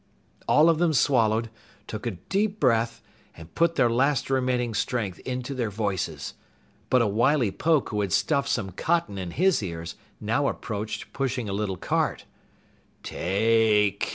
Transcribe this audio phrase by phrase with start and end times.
[0.47, 1.51] All of them swallowed,
[1.85, 3.03] took a deep breath,
[3.37, 6.33] and put their last remaining strength into their voices.
[6.89, 11.47] But a wily Poke who had stuffed some cotton in his ears now approached pushing
[11.47, 12.25] a little cart.
[13.03, 14.09] "Take